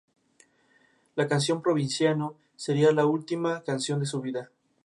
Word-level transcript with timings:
La 1.15 1.27
canción 1.27 1.59
El 1.59 1.61
Provinciano 1.61 2.33
sería 2.55 2.91
la 2.91 3.05
última 3.05 3.61
canción 3.63 3.99
de 3.99 4.07
su 4.07 4.19
vida. 4.19 4.49